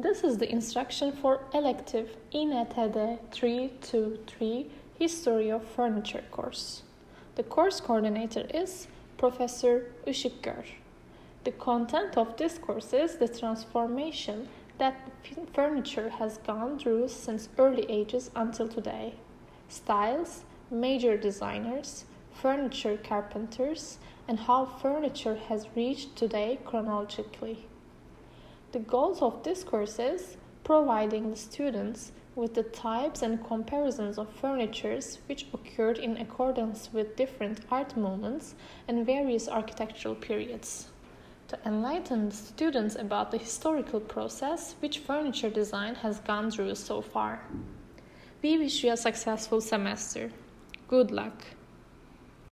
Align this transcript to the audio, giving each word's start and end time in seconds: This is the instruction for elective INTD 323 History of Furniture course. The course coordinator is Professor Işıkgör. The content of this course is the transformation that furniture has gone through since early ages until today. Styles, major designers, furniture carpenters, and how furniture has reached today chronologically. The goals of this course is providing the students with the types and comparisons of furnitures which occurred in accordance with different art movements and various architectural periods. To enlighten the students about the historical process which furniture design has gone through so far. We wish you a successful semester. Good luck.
This 0.00 0.22
is 0.22 0.38
the 0.38 0.48
instruction 0.48 1.10
for 1.10 1.40
elective 1.52 2.16
INTD 2.32 3.18
323 3.32 4.70
History 4.96 5.50
of 5.50 5.64
Furniture 5.64 6.22
course. 6.30 6.84
The 7.34 7.42
course 7.42 7.80
coordinator 7.80 8.46
is 8.54 8.86
Professor 9.16 9.90
Işıkgör. 10.06 10.66
The 11.42 11.50
content 11.50 12.16
of 12.16 12.36
this 12.36 12.58
course 12.58 12.92
is 12.92 13.16
the 13.16 13.26
transformation 13.26 14.48
that 14.78 14.94
furniture 15.52 16.10
has 16.10 16.38
gone 16.46 16.78
through 16.78 17.08
since 17.08 17.48
early 17.58 17.84
ages 17.90 18.30
until 18.36 18.68
today. 18.68 19.14
Styles, 19.68 20.44
major 20.70 21.16
designers, 21.16 22.04
furniture 22.32 22.96
carpenters, 22.96 23.98
and 24.28 24.38
how 24.38 24.64
furniture 24.64 25.34
has 25.48 25.66
reached 25.74 26.14
today 26.14 26.60
chronologically. 26.64 27.66
The 28.70 28.80
goals 28.80 29.22
of 29.22 29.42
this 29.44 29.64
course 29.64 29.98
is 29.98 30.36
providing 30.62 31.30
the 31.30 31.36
students 31.36 32.12
with 32.34 32.52
the 32.52 32.62
types 32.62 33.22
and 33.22 33.42
comparisons 33.42 34.18
of 34.18 34.30
furnitures 34.30 35.18
which 35.26 35.46
occurred 35.54 35.96
in 35.96 36.18
accordance 36.18 36.90
with 36.92 37.16
different 37.16 37.60
art 37.70 37.96
movements 37.96 38.54
and 38.86 39.06
various 39.06 39.48
architectural 39.48 40.14
periods. 40.14 40.88
To 41.48 41.58
enlighten 41.64 42.28
the 42.28 42.36
students 42.36 42.94
about 42.94 43.30
the 43.30 43.38
historical 43.38 44.00
process 44.00 44.74
which 44.80 44.98
furniture 44.98 45.48
design 45.48 45.94
has 45.96 46.20
gone 46.20 46.50
through 46.50 46.74
so 46.74 47.00
far. 47.00 47.40
We 48.42 48.58
wish 48.58 48.84
you 48.84 48.92
a 48.92 48.98
successful 48.98 49.62
semester. 49.62 50.30
Good 50.88 51.10
luck. 51.10 51.42